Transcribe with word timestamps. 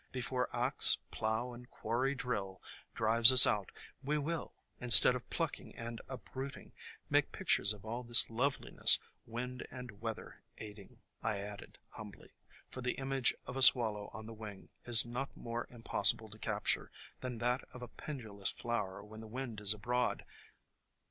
Be 0.11 0.19
fore 0.21 0.49
axe, 0.51 0.97
plow 1.11 1.53
and 1.53 1.69
quarry 1.69 2.15
drill 2.15 2.59
drive 2.95 3.31
us 3.31 3.45
out 3.45 3.71
we 4.03 4.17
will, 4.17 4.55
instead 4.79 5.15
of 5.15 5.29
plucking 5.29 5.75
and 5.75 6.01
uprooting, 6.09 6.71
make 7.07 7.31
pic 7.31 7.49
tures 7.49 7.71
of 7.71 7.85
all 7.85 8.01
this 8.01 8.27
loveliness— 8.27 8.97
wind 9.35 9.67
and 9.69 10.01
weather 10.01 10.41
aid 10.57 10.79
ing," 10.79 11.01
I 11.21 11.37
added 11.37 11.77
humbly, 11.89 12.33
for 12.71 12.81
the 12.81 12.93
image 12.93 13.35
of 13.45 13.55
a 13.55 13.61
swallow 13.61 14.09
on 14.11 14.25
the 14.25 14.33
wing 14.33 14.69
is 14.87 15.05
not 15.05 15.37
more 15.37 15.67
impossible 15.69 16.31
to 16.31 16.39
capture 16.39 16.89
than 17.19 17.37
that 17.37 17.63
of 17.71 17.83
a 17.83 17.87
pendulous 17.87 18.49
flower 18.49 19.03
when 19.03 19.19
the 19.21 19.27
wind 19.27 19.61
is 19.61 19.71
abroad. 19.71 20.25